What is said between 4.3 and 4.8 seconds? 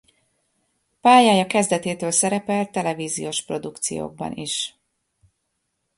is.